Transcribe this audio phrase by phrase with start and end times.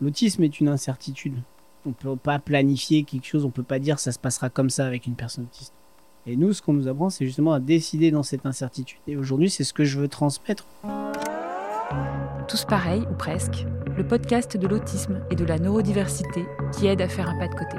[0.00, 1.42] L'autisme est une incertitude.
[1.84, 4.86] On peut pas planifier quelque chose, on peut pas dire ça se passera comme ça
[4.86, 5.74] avec une personne autiste.
[6.26, 8.98] Et nous, ce qu'on nous apprend, c'est justement à décider dans cette incertitude.
[9.06, 10.66] Et aujourd'hui, c'est ce que je veux transmettre.
[12.48, 13.66] Tous pareils, ou presque,
[13.96, 17.54] le podcast de l'autisme et de la neurodiversité qui aide à faire un pas de
[17.54, 17.76] côté.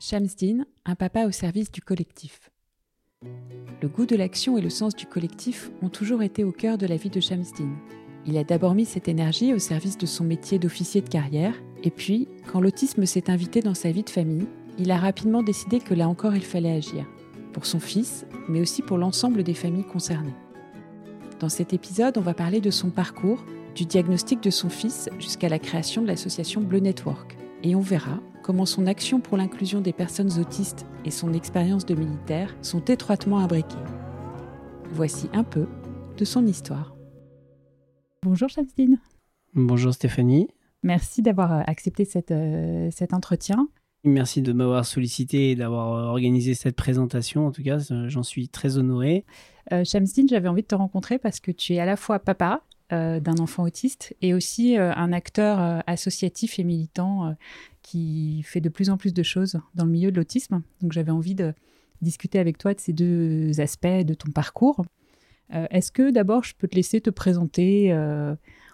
[0.00, 2.50] Shamsdin, un papa au service du collectif.
[3.82, 6.86] Le goût de l'action et le sens du collectif ont toujours été au cœur de
[6.86, 7.70] la vie de Shamsdin.
[8.26, 11.90] Il a d'abord mis cette énergie au service de son métier d'officier de carrière, et
[11.90, 14.46] puis, quand l'autisme s'est invité dans sa vie de famille,
[14.78, 17.06] il a rapidement décidé que là encore il fallait agir,
[17.52, 20.34] pour son fils, mais aussi pour l'ensemble des familles concernées.
[21.38, 23.42] Dans cet épisode, on va parler de son parcours,
[23.74, 28.20] du diagnostic de son fils jusqu'à la création de l'association Bleu Network, et on verra
[28.42, 33.38] comment son action pour l'inclusion des personnes autistes et son expérience de militaire sont étroitement
[33.38, 33.76] imbriquées.
[34.92, 35.66] Voici un peu
[36.16, 36.99] de son histoire.
[38.22, 38.98] Bonjour Chapstine.
[39.54, 40.48] Bonjour Stéphanie.
[40.82, 43.68] Merci d'avoir euh, accepté cette, euh, cet entretien.
[44.04, 47.46] Merci de m'avoir sollicité et d'avoir euh, organisé cette présentation.
[47.46, 49.24] En tout cas, j'en suis très honoré.
[49.72, 53.38] Euh, j'avais envie de te rencontrer parce que tu es à la fois papa d'un
[53.38, 57.36] enfant autiste et aussi un acteur associatif et militant
[57.82, 60.62] qui fait de plus en plus de choses dans le milieu de l'autisme.
[60.80, 61.54] Donc j'avais envie de
[62.02, 64.84] discuter avec toi de ces deux aspects de ton parcours.
[65.70, 67.92] Est-ce que d'abord je peux te laisser te présenter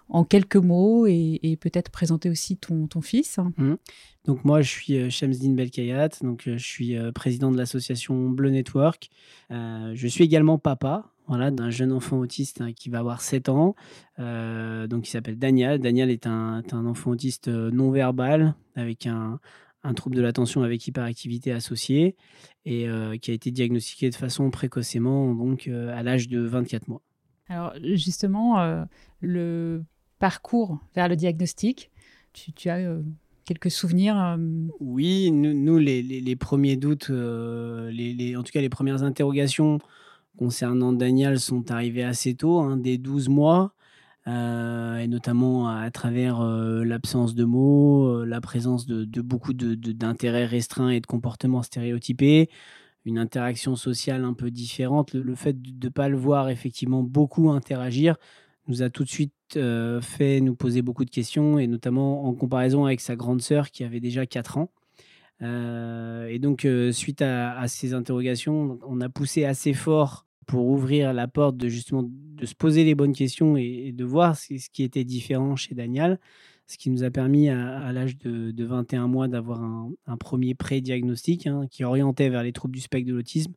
[0.09, 3.39] en quelques mots et, peut-être présenter aussi ton, fils.
[3.57, 3.75] Mmh.
[4.25, 8.29] Donc moi, je suis euh, Shamsdin Belkayat, donc euh, je suis euh, président de l'association
[8.29, 9.09] Bleu Network.
[9.49, 13.75] je suis également papa voilà, d'un jeune enfant autiste hein, qui va avoir 7 ans,
[14.17, 15.79] donc il s'appelle Daniel.
[15.79, 19.39] Daniel est un, un enfant autiste non verbal avec un,
[19.87, 22.15] un trouble de l'attention avec hyperactivité associée
[22.65, 22.87] et
[23.21, 27.01] qui a été diagnostiqué de façon précocement, donc à l'âge de 24 mois.
[27.47, 28.85] Alors justement,
[29.21, 29.83] le
[30.19, 31.91] parcours vers le diagnostic
[32.55, 33.01] tu, as euh,
[33.45, 34.37] quelques souvenirs euh,
[34.79, 39.79] Oui, nous, les, premiers doutes, euh, les, en tout cas les premières interrogations
[40.37, 43.73] concernant Daniel sont arrivées assez tôt, hein, dès 12 mois,
[44.27, 51.05] et notamment à, travers l'absence de mots, la présence de, beaucoup d'intérêts restreints et de
[51.05, 52.49] comportements stéréotypés,
[53.05, 57.49] une interaction sociale un peu différente, le fait de ne pas le voir effectivement beaucoup
[57.51, 58.17] interagir
[58.67, 62.33] nous a tout de suite euh, fait nous poser beaucoup de questions, et notamment en
[62.33, 64.71] comparaison avec sa grande sœur qui avait déjà 4 ans.
[65.41, 71.13] Euh, et donc, euh, suite à, ces interrogations, on a poussé assez fort pour ouvrir
[71.13, 74.83] la porte de justement de se poser les bonnes questions et, de voir ce, qui
[74.83, 76.19] était différent chez Daniel,
[76.65, 81.67] ce qui nous a permis à, l'âge de, 21 mois d'avoir un, premier pré-diagnostic hein,
[81.69, 83.53] qui orientait vers les troubles du spectre de l'autisme,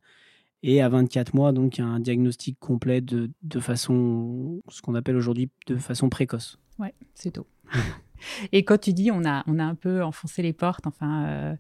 [0.62, 5.48] et à 24 mois, donc un diagnostic complet de, de façon, ce qu'on appelle aujourd'hui
[5.66, 6.58] de façon précoce.
[6.78, 7.46] Ouais, c'est tôt.
[8.52, 11.54] Et quand tu dis on a, on a un peu enfoncé les portes, enfin, euh,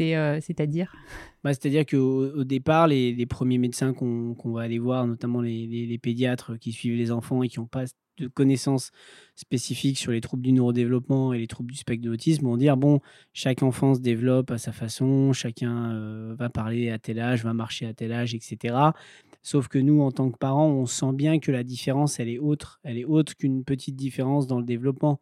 [0.00, 0.94] euh, c'est-à-dire?
[1.44, 6.58] Bah, C'est-à-dire qu'au au départ, les, premiers médecins qu'on, va aller voir, notamment les, pédiatres
[6.58, 7.84] qui suivent les enfants et qui n'ont pas
[8.18, 8.90] de connaissances
[9.36, 12.76] spécifiques sur les troubles du neurodéveloppement et les troubles du spectre de l'autisme vont dire
[12.76, 13.00] bon,
[13.32, 17.54] chaque enfant se développe à sa façon, chacun euh, va parler à tel âge, va
[17.54, 18.74] marcher à tel âge, etc.
[19.42, 22.38] Sauf que nous, en tant que parents, on sent bien que la différence, elle est
[22.38, 22.80] autre.
[22.82, 25.20] Elle est autre qu'une petite différence dans le développement.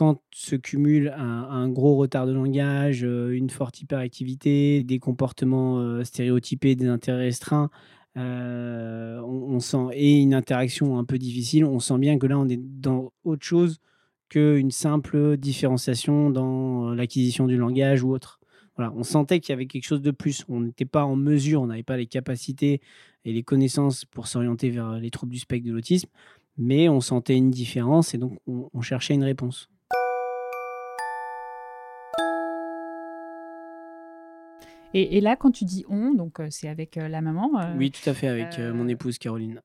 [0.00, 6.04] Quand se cumule un, gros retard de langage, euh, une forte hyperactivité, des comportements euh,
[6.04, 7.68] stéréotypés, des intérêts restreints,
[8.16, 11.66] euh, on, sent et une interaction un peu difficile.
[11.66, 13.76] On sent bien que là, on est dans autre chose
[14.30, 18.40] qu'une simple différenciation dans l'acquisition du langage ou autre.
[18.76, 20.46] Voilà, on sentait qu'il y avait quelque chose de plus.
[20.48, 22.80] On n'était pas en mesure, on n'avait pas les capacités
[23.26, 26.08] et les connaissances pour s'orienter vers les troubles du spectre de l'autisme,
[26.56, 29.68] mais on sentait une différence et donc on cherchait une réponse.
[34.92, 37.50] Et, là, quand tu dis on, donc euh, c'est avec euh, la maman.
[37.60, 39.60] Euh, oui, tout à fait, avec mon épouse Caroline.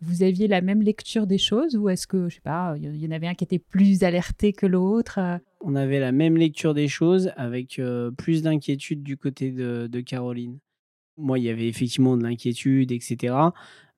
[0.00, 3.06] vous aviez la même lecture des choses ou est-ce que, je sais pas, il y
[3.06, 5.18] en avait un qui était plus alerté que l'autre
[5.60, 7.80] On avait la même lecture des choses avec
[8.18, 10.58] plus d'inquiétude du côté de, Caroline.
[11.16, 13.34] Moi, il y avait effectivement de l'inquiétude, etc.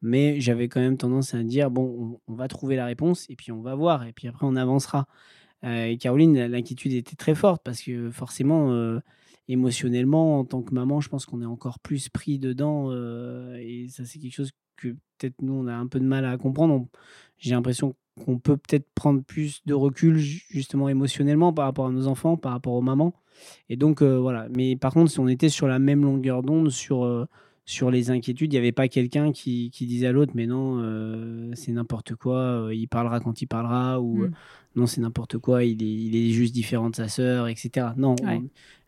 [0.00, 3.50] Mais j'avais quand même tendance à dire, bon, on, va trouver la réponse et puis
[3.50, 5.08] on va voir et puis après on avancera.
[5.64, 9.00] et Caroline, l'inquiétude était très forte parce que forcément,
[9.48, 12.88] émotionnellement, en tant que maman, je pense qu'on est encore plus pris dedans.
[12.90, 16.24] Euh, et ça, c'est quelque chose que peut-être nous, on a un peu de mal
[16.24, 16.86] à comprendre.
[17.38, 22.06] J'ai l'impression qu'on peut peut-être prendre plus de recul, justement émotionnellement, par rapport à nos
[22.06, 23.14] enfants, par rapport aux mamans.
[23.68, 24.48] Et donc, euh, voilà.
[24.56, 27.26] Mais par contre, si on était sur la même longueur d'onde sur, euh,
[27.68, 28.50] sur les inquiétudes.
[28.50, 32.14] Il n'y avait pas quelqu'un qui, qui, disait à l'autre, mais non, euh, c'est n'importe
[32.14, 34.32] quoi, euh, il parlera quand il parlera, ou mm.
[34.76, 37.88] non, c'est n'importe quoi, il est, il est, juste différent de sa sœur, etc.
[37.98, 38.16] Non,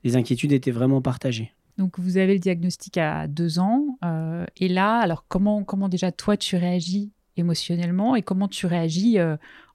[0.03, 1.53] les inquiétudes étaient vraiment partagées.
[1.77, 3.99] Donc, vous avez le diagnostic à deux ans.
[4.03, 9.19] Euh, et là, alors, comment, comment déjà toi, tu réagis émotionnellement et comment tu réagis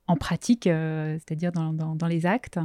[0.08, 2.60] en pratique, c'est-à-dire dans, dans, dans les actes?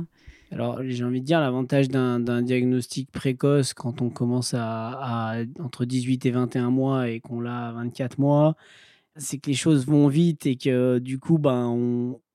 [0.52, 6.26] Alors, j'ai envie de dire, l'avantage d'un diagnostic précoce quand on commence à, entre 18
[6.26, 8.56] et 21 mois et qu'on l'a à 24 mois,
[9.16, 11.68] c'est que les choses vont vite et que du coup, ben,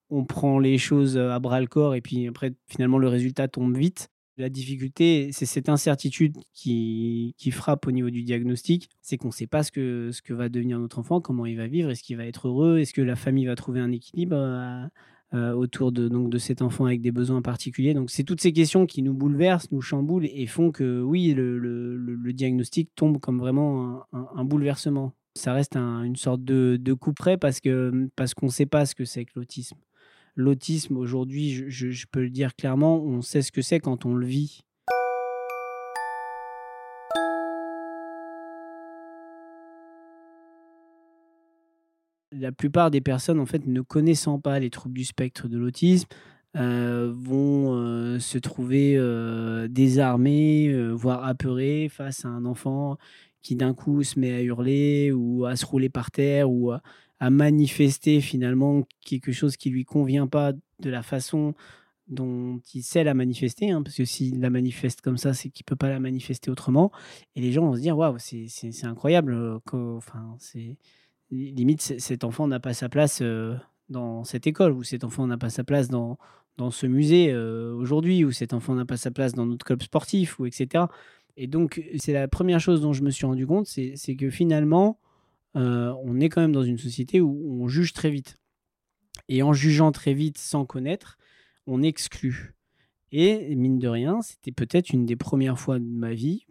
[0.09, 3.75] on, prend les choses à bras le corps et puis après, finalement, le résultat tombe
[3.77, 4.09] vite.
[4.37, 9.47] La difficulté, c'est cette incertitude qui, frappe au niveau du diagnostic, c'est qu'on ne sait
[9.47, 12.17] pas ce que, ce que va devenir notre enfant, comment il va vivre, est-ce qu'il
[12.17, 14.85] va être heureux, est-ce que la famille va trouver un équilibre euh,
[15.35, 17.93] euh, autour de, donc, de cet enfant avec des besoins particuliers.
[17.93, 21.57] Donc, c'est toutes ces questions qui nous bouleversent, nous chamboulent et font que, oui, le,
[21.57, 25.13] le, diagnostic tombe comme vraiment un, bouleversement.
[25.35, 28.95] Ça reste une sorte de, de coup près parce qu'on parce ne sait pas ce
[28.95, 29.77] que c'est que l'autisme.
[30.35, 34.25] L'autisme, aujourd'hui, je peux le dire clairement, on sait ce que c'est quand on le
[34.25, 34.64] vit.
[42.39, 46.07] La plupart des personnes, en fait, ne connaissant pas les troubles du spectre de l'autisme,
[46.55, 52.97] euh, vont euh, se trouver euh, désarmés, voire apeurés face à un enfant
[53.41, 56.81] qui d'un coup se met à hurler ou à se rouler par terre ou à,
[57.29, 61.55] manifester finalement quelque chose qui lui convient pas de la façon
[62.07, 65.65] dont il sait la manifester, hein, parce que s'il la manifeste comme ça, c'est qu'il
[65.65, 66.91] peut pas la manifester autrement.
[67.35, 68.47] Et les gens vont se dire waouh, c'est
[68.83, 70.77] incroyable, enfin c'est
[71.35, 73.21] limite, cet enfant n'a pas sa place
[73.89, 76.17] dans cette école, ou cet enfant n'a pas sa place dans,
[76.57, 80.39] dans ce musée aujourd'hui, ou cet enfant n'a pas sa place dans notre club sportif,
[80.39, 80.85] ou etc.
[81.37, 84.99] Et donc, c'est la première chose dont je me suis rendu compte, c'est que finalement,
[85.53, 88.39] on est quand même dans une société où on juge très vite.
[89.29, 91.17] Et en jugeant très vite sans connaître,
[91.67, 92.55] on exclut.
[93.11, 96.45] Et mine de rien, c'était peut-être une des premières fois de ma vie,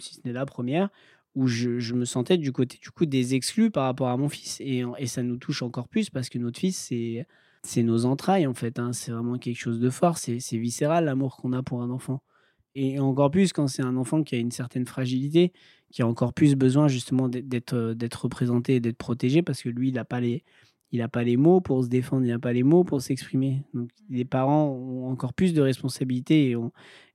[0.00, 0.90] si ce n'est la première,
[1.36, 4.58] où je, me sentais du côté du coup des exclus par rapport à mon fils.
[4.60, 6.90] Et, ça nous touche encore plus parce que notre fils,
[7.62, 8.78] c'est, nos entrailles en fait.
[8.78, 8.92] Hein.
[8.94, 10.16] C'est vraiment quelque chose de fort.
[10.16, 12.22] C'est, viscéral l'amour qu'on a pour un enfant.
[12.74, 15.52] Et encore plus quand c'est un enfant qui a une certaine fragilité,
[15.92, 19.94] qui a encore plus besoin justement d'être, d'être représenté d'être protégé parce que lui, il
[19.94, 20.42] n'a pas les.
[20.92, 23.64] Il n'a pas les mots pour se défendre, il n'a pas les mots pour s'exprimer.
[23.74, 26.70] Donc les parents ont encore plus de responsabilités et ont,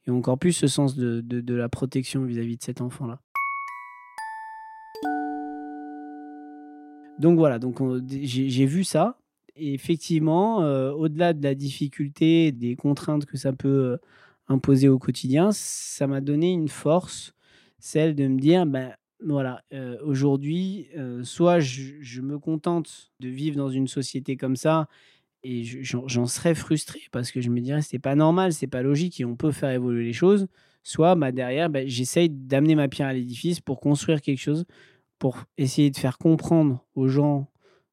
[0.10, 3.22] encore plus ce sens de la protection vis-à-vis de cet enfant-là.
[7.22, 7.80] Donc voilà, donc
[8.10, 9.20] j'ai vu ça.
[9.56, 13.98] Et effectivement, euh, au-delà de la difficulté, des contraintes que ça peut euh,
[14.48, 17.36] imposer au quotidien, ça m'a donné une force,
[17.78, 20.88] celle de me dire, ben voilà, euh, aujourd'hui,
[21.22, 24.88] soit je, me contente de vivre dans une société comme ça,
[25.44, 29.20] et j'en serais frustré parce que je me dirais c'est pas normal, c'est pas logique
[29.20, 30.48] et on peut faire évoluer les choses.
[30.84, 34.66] Soit bah, derrière, ben, j'essaye d'amener ma pierre à l'édifice pour construire quelque chose
[35.22, 37.48] pour essayer de faire comprendre aux gens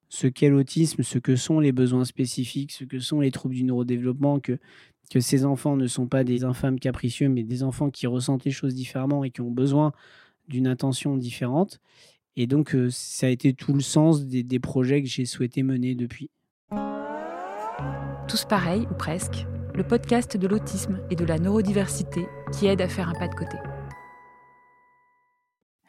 [0.09, 3.65] ce qu'est l'autisme, ce que sont les besoins spécifiques, ce que sont les troubles du
[3.65, 4.59] neurodéveloppement, que,
[5.21, 8.75] ces enfants ne sont pas des infâmes capricieux, mais des enfants qui ressentent les choses
[8.75, 9.93] différemment et qui ont besoin
[10.49, 11.81] d'une attention différente.
[12.37, 15.95] Et donc, euh, ça a été tout le sens des projets que j'ai souhaité mener
[15.95, 16.31] depuis.
[18.27, 22.27] Tous pareils, ou presque, le podcast de l'autisme et de la neurodiversité
[22.59, 23.59] qui aide à faire un pas de côté.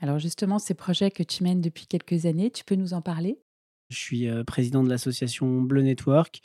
[0.01, 3.39] Alors justement, ces projets que tu mènes depuis quelques années, tu peux nous en parler?
[3.89, 6.41] Je suis euh, président de l'association Bleu Network,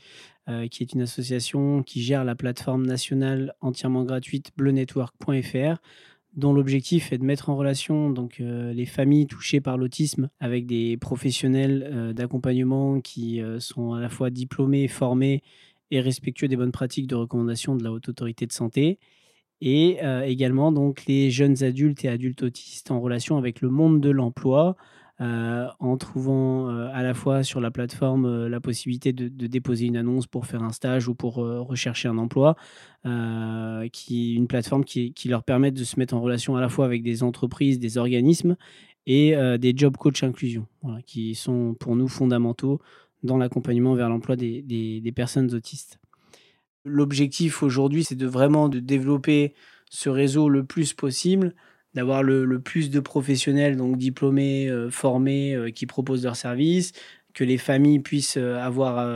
[0.49, 5.77] euh, qui est une association qui gère la plateforme nationale entièrement gratuite bleunetwork.fr
[6.33, 10.67] dont l'objectif est de mettre en relation donc, euh, les familles touchées par l'autisme avec
[10.67, 15.43] des professionnels d'accompagnement qui sont à la fois diplômés, formés
[15.93, 18.99] et respectueux des bonnes pratiques de recommandation de la Haute Autorité de Santé
[19.61, 24.01] et euh, également donc les jeunes adultes et adultes autistes en relation avec le monde
[24.01, 24.77] de l'emploi,
[25.21, 29.97] euh, en trouvant euh, à la fois sur la plateforme la possibilité de, déposer une
[29.97, 32.57] annonce pour faire un stage ou pour rechercher un emploi,
[33.93, 37.03] qui une plateforme qui, leur permet de se mettre en relation à la fois avec
[37.03, 38.57] des entreprises, des organismes
[39.07, 40.67] et des job coach inclusion,
[41.07, 42.81] qui sont pour nous fondamentaux
[43.23, 45.99] dans l'accompagnement vers l'emploi des personnes autistes.
[46.85, 49.55] L'objectif aujourd'hui, c'est de vraiment de développer
[49.89, 51.55] ce réseau le plus possible,
[51.95, 56.93] d'avoir le, plus de professionnels donc diplômés, euh, formés, euh, qui proposent leurs services,
[57.33, 59.09] que les familles puissent avoir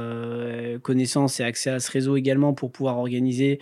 [0.83, 3.61] connaissance et accès à ce réseau également pour pouvoir organiser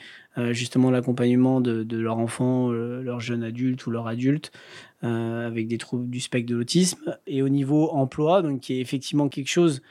[0.53, 4.53] justement l'accompagnement de, de, leur enfant, leur jeune adulte ou leur adulte
[5.03, 7.19] avec des troubles du spectre de l'autisme.
[7.27, 9.83] Et au niveau emploi, donc qui est effectivement quelque chose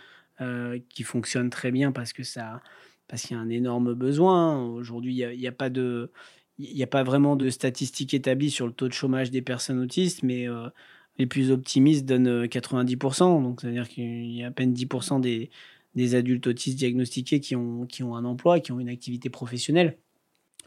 [0.90, 2.60] qui fonctionne très bien parce que ça
[3.08, 4.66] parce qu'il y a un énorme besoin.
[4.68, 6.12] Aujourd'hui, il n'y a, pas de
[6.58, 10.24] il a pas vraiment de statistiques établies sur le taux de chômage des personnes autistes,
[10.24, 10.70] mais euh,
[11.18, 13.40] les plus optimistes donnent 90%.
[13.40, 15.50] Euh, Donc, c'est-à-dire qu'il y a à peine 10% des,
[15.96, 19.98] des, adultes autistes diagnostiqués qui ont, qui ont un emploi, qui ont une activité professionnelle.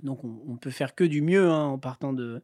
[0.02, 2.42] Donc, on, on peut faire que du mieux hein, en partant de,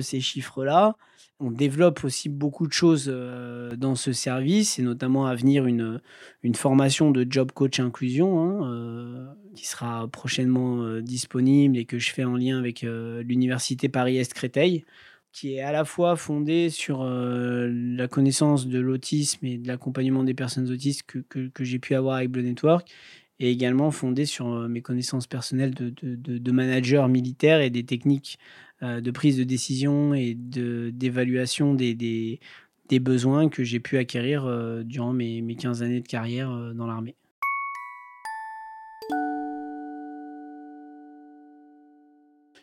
[0.00, 0.96] ces chiffres-là.
[1.38, 6.00] On développe aussi beaucoup de choses euh, dans ce service, et notamment à venir une,
[6.54, 12.12] formation de job coach inclusion hein, euh, qui sera prochainement euh, disponible et que je
[12.12, 14.84] fais en lien avec l'Université Paris-Est Créteil,
[15.32, 20.32] qui est à la fois fondée sur la connaissance de l'autisme et de l'accompagnement des
[20.32, 22.90] personnes autistes que, que, j'ai pu avoir avec Blue Network,
[23.38, 28.38] et également fondée sur mes connaissances personnelles de, de, de, manager militaire et des techniques
[28.82, 32.40] euh, de prise de décision et d'évaluation des, des,
[32.90, 36.74] des, besoins que j'ai pu acquérir euh, durant mes, mes 15 années de carrière euh,
[36.74, 37.16] dans l'armée.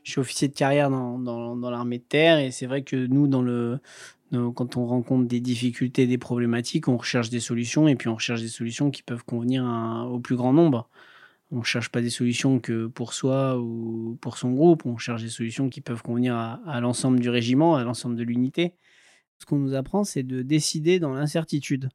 [0.04, 3.28] Je suis officier de carrière dans, dans, l'armée de terre et c'est vrai que nous,
[3.28, 3.80] dans le,
[4.56, 8.42] quand on rencontre des difficultés, des problématiques, on recherche des solutions et puis on recherche
[8.42, 9.64] des solutions qui peuvent convenir
[10.12, 10.90] au plus grand nombre.
[11.52, 15.22] On ne cherche pas des solutions que pour soi ou pour son groupe, on cherche
[15.22, 18.74] des solutions qui peuvent convenir à, l'ensemble du régiment, à l'ensemble de l'unité.
[19.40, 21.90] Ce qu'on nous apprend, c'est de décider dans l'incertitude.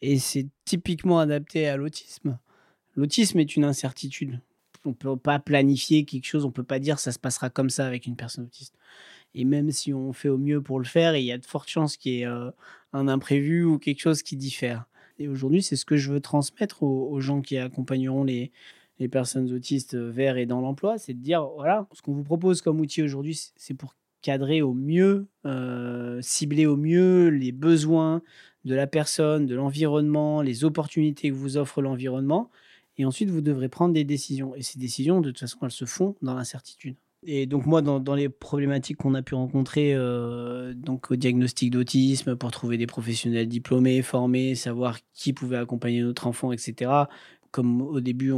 [0.00, 2.38] Et c'est typiquement adapté à l'autisme.
[2.94, 4.40] L'autisme est une incertitude.
[4.86, 7.86] On peut pas planifier quelque chose, on peut pas dire ça se passera comme ça
[7.86, 8.74] avec une personne autiste.
[9.34, 11.68] Et même si on fait au mieux pour le faire, il y a de fortes
[11.68, 12.50] chances qu'il y ait euh,
[12.92, 14.86] un imprévu ou quelque chose qui diffère.
[15.18, 18.52] Et aujourd'hui, c'est ce que je veux transmettre aux gens qui accompagneront les,
[18.98, 22.24] les personnes autistes euh, vers et dans l'emploi, c'est de dire, voilà, ce qu'on vous
[22.24, 28.22] propose comme outil aujourd'hui, c'est pour cadrer au mieux, euh, cibler au mieux les besoins
[28.64, 32.50] de la personne, de l'environnement, les opportunités que vous offre l'environnement.
[32.98, 34.54] Et ensuite, vous devrez prendre des décisions.
[34.54, 36.96] Et ces décisions, de toute façon, elles se font dans l'incertitude.
[37.28, 42.36] Et donc moi, dans, les problématiques qu'on a pu rencontrer euh, donc au diagnostic d'autisme,
[42.36, 47.06] pour trouver des professionnels diplômés, formés, savoir qui pouvait accompagner notre enfant, etc
[47.56, 48.32] comme au début,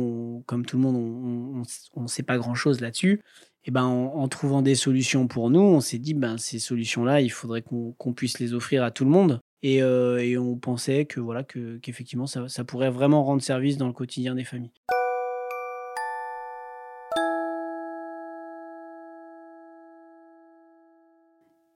[0.46, 3.20] comme tout le monde, on ne sait pas grand-chose là-dessus.
[3.64, 7.30] Et ben, en, trouvant des solutions pour nous, on s'est dit, ben, ces solutions-là, il
[7.30, 9.40] faudrait qu'on puisse les offrir à tout le monde.
[9.62, 13.76] Et, euh, et on pensait que voilà que qu'effectivement ça, ça, pourrait vraiment rendre service
[13.76, 14.70] dans le quotidien des familles.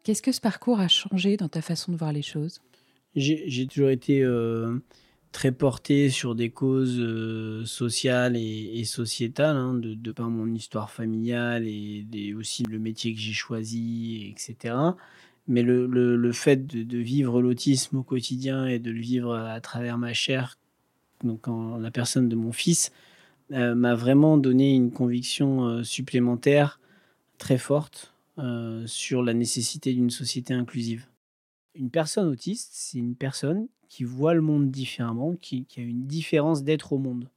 [0.05, 2.61] Qu'est-ce que ce parcours a changé dans ta façon de voir les choses?
[3.15, 4.79] J'ai toujours été euh,
[5.33, 11.67] très porté sur des causes euh, sociales et, sociétales, hein, de, par mon histoire familiale
[11.67, 14.75] et, aussi le métier que j'ai choisi, etc.
[15.49, 19.99] Mais le, le, fait de, vivre l'autisme au quotidien et de le vivre à travers
[19.99, 20.57] ma chair,
[21.25, 22.93] donc en la personne de mon fils,
[23.51, 26.81] euh, m'a vraiment donné une conviction euh, supplémentaire
[27.39, 28.09] très forte
[28.87, 31.07] sur la nécessité d'une société inclusive.
[31.75, 36.65] Une personne autiste, c'est une personne qui voit le monde différemment, qui, a une différence
[36.65, 37.29] d'être au monde.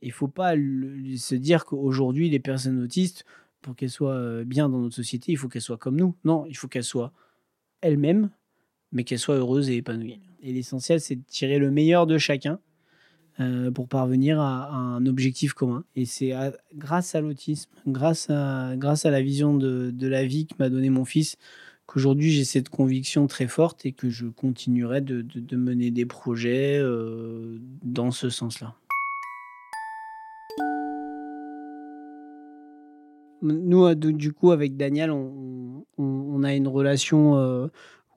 [0.00, 3.24] Il ne faut pas se dire qu'aujourd'hui, les personnes autistes,
[3.62, 6.14] pour qu'elles soient euh, bien dans notre société, il faut qu'elles soient comme nous.
[6.24, 7.12] Non, il faut qu'elles soient
[7.80, 8.30] elles-mêmes,
[8.90, 10.20] mais qu'elles soient heureuses et épanouies.
[10.42, 12.58] Et l'essentiel, c'est de tirer le meilleur de chacun
[13.40, 15.84] euh, pour parvenir à, un objectif commun.
[15.96, 16.32] Et c'est
[16.74, 21.36] grâce à l'autisme, grâce à, la vision de, la vie que m'a donné mon fils,
[21.86, 26.78] qu'aujourd'hui j'ai cette conviction très forte et que je continuerai de, de, mener des projets
[26.78, 28.74] euh, dans ce sens-là.
[33.42, 37.66] Nous, du coup, avec Daniel, on, on, a une relation euh,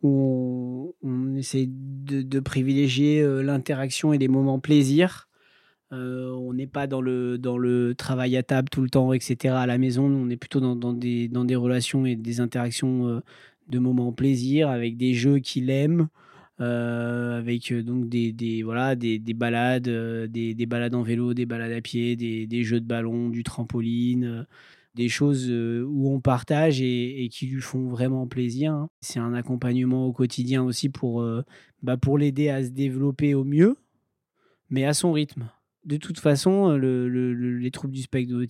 [0.04, 5.28] où on, essaie de, privilégier euh, l'interaction et les moments plaisir.
[5.92, 9.56] on n'est pas dans le, dans le travail à table tout le temps, etc.
[9.56, 10.06] à la maison.
[10.06, 13.22] On est plutôt dans, dans, des, dans des relations et des interactions
[13.70, 16.08] de moments plaisir avec des jeux qu'il aime.
[16.62, 21.02] Euh, avec euh, donc des, des voilà des, des balades euh, des, des, balades en
[21.02, 24.48] vélo des balades à pied des jeux de ballon du trampoline
[24.96, 28.90] des choses où on partage et, qui lui font vraiment plaisir hein.
[29.02, 31.26] c'est un accompagnement au quotidien aussi pour
[31.84, 33.76] bah pour l'aider à se développer au mieux
[34.70, 35.50] mais à son rythme
[35.84, 38.48] de toute façon le, les troubles du spectre de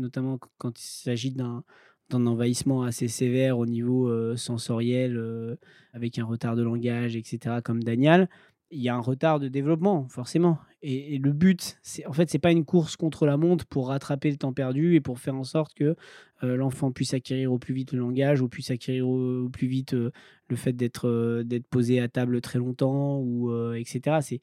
[0.00, 1.64] notamment quand il s'agit d'un
[2.12, 5.56] d'un envahissement assez sévère au niveau euh, sensoriel, euh,
[5.92, 8.28] avec un retard de langage, etc., comme Daniel,
[8.72, 10.58] il y a un retard de développement, forcément.
[10.82, 14.30] Et, le but, c'est en fait, c'est pas une course contre la montre pour rattraper
[14.30, 15.94] le temps perdu et pour faire en sorte que
[16.42, 19.94] euh, l'enfant puisse acquérir au plus vite le langage, ou puisse acquérir au, plus vite
[19.94, 20.10] euh,
[20.48, 24.18] le fait d'être euh, d'être posé à table très longtemps, ou etc.
[24.22, 24.40] C'est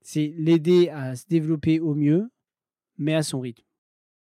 [0.00, 2.30] c'est l'aider à se développer au mieux,
[2.98, 3.64] mais à son rythme.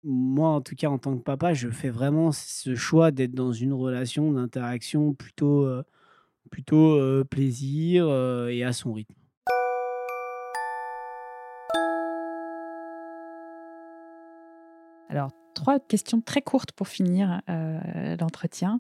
[0.05, 3.53] Moi, en tout cas, en tant que papa, je fais vraiment ce choix d'être dans
[3.53, 5.67] une relation d'interaction plutôt
[6.51, 8.07] plutôt plaisir
[8.49, 9.15] et à son rythme.
[15.09, 18.79] Alors, trois questions très courtes pour finir euh, l'entretien.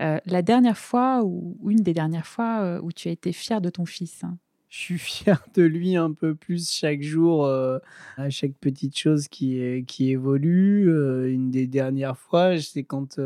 [0.00, 3.62] Euh, la dernière fois ou une des dernières fois euh, où tu as été fier
[3.62, 4.22] de ton fils
[4.68, 9.84] Je suis fier de lui un peu plus chaque jour, à chaque petite chose qui,
[9.86, 10.90] qui évolue.
[11.30, 13.18] une des dernières fois, c'est quand,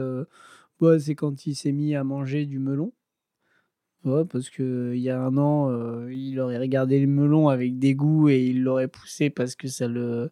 [0.99, 2.93] c'est quand il s'est mis à manger du melon.
[4.05, 8.43] Ouais, parce qu'il y a un an, il aurait regardé le melon avec dégoût et
[8.47, 10.31] il l'aurait poussé parce que ça le,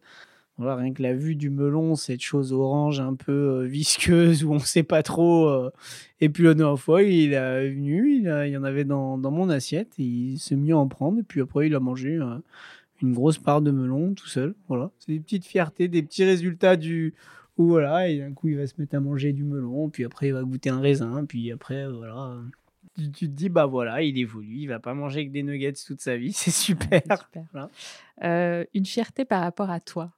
[0.59, 4.51] voilà, rien que la vue du melon, cette chose orange un peu euh, visqueuse où
[4.51, 5.47] on ne sait pas trop.
[5.47, 5.71] Euh.
[6.19, 9.93] Et puis la dernière fois, il est venu, il, y en avait dans, mon assiette,
[9.97, 11.17] et il s'est mis à en prendre.
[11.19, 12.35] Et puis après, il a mangé euh,
[13.01, 14.53] une grosse part de melon tout seul.
[14.67, 17.15] Voilà, c'est des petites fiertés, des petits résultats du.
[17.57, 20.27] Où voilà, et d'un coup, il va se mettre à manger du melon, puis après,
[20.27, 22.37] il va goûter un raisin, puis après, voilà.
[22.97, 26.01] Tu, te dis, bah voilà, il évolue, il va pas manger que des nuggets toute
[26.01, 27.01] sa vie, c'est super.
[28.21, 30.11] une fierté par rapport à toi?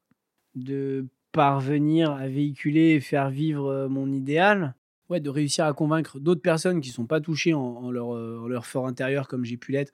[0.55, 4.75] De parvenir à véhiculer et faire vivre mon idéal.
[5.09, 8.15] Ouais, de réussir à convaincre d'autres personnes qui ne sont pas touchées en, leur,
[8.47, 9.91] leur, fort intérieur comme j'ai pu l'être,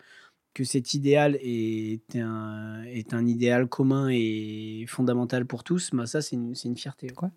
[0.54, 6.22] que cet idéal est un, est un idéal commun et fondamental pour tous, bah ça
[6.22, 7.08] c'est une, une, fierté.
[7.10, 7.32] Quoi.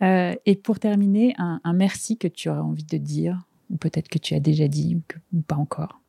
[0.00, 4.34] et pour terminer, un, merci que tu aurais envie de dire, ou peut-être que tu
[4.34, 6.02] as déjà dit, ou, que, pas encore?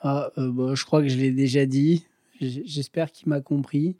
[0.00, 2.04] Ah, bah, je crois que je l'ai déjà dit.
[2.40, 3.96] J'espère qu'il m'a compris.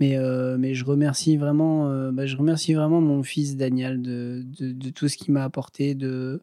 [0.00, 4.44] Mais, euh, mais je, remercie vraiment, euh, bah, je remercie vraiment mon fils Daniel de,
[4.60, 6.40] de, tout ce qu'il m'a apporté, de,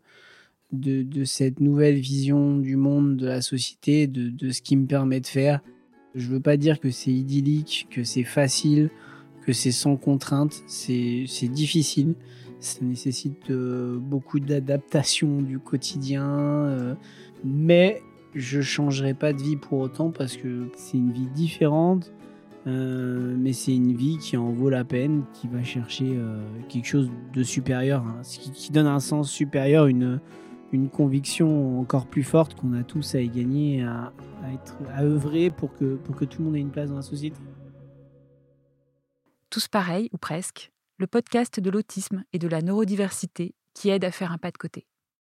[0.74, 5.22] de, cette nouvelle vision du monde, de la société, de, de ce qu'il me permet
[5.22, 5.62] de faire.
[6.16, 8.90] Je veux pas dire que c'est idyllique, que c'est facile,
[9.46, 10.64] que c'est sans contrainte.
[10.68, 12.16] C'est difficile.
[12.60, 16.98] Ça nécessite euh, beaucoup d'adaptation du quotidien.
[17.46, 18.02] mais
[18.34, 22.12] je changerai pas de vie pour autant parce que c'est une vie différente
[22.68, 26.88] euh, mais c'est une vie qui en vaut la peine, qui va chercher euh, quelque
[26.88, 30.20] chose de supérieur, hein, qui, donne un sens supérieur, une,
[30.72, 34.12] une conviction encore plus forte qu'on a tous à y gagner, à,
[34.96, 37.38] à, œuvrer pour que, pour que tout le monde ait une place dans la société.
[39.52, 44.12] Tous pareils, ou presque, le podcast de l'autisme et de la neurodiversité qui aide à
[44.12, 44.88] faire un pas de côté.